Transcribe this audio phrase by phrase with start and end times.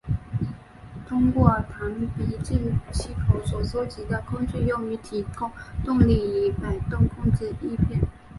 [1.07, 5.51] 通过弹鼻进气口所收集的空气用于提供
[5.85, 8.01] 动力以摆动控制翼片。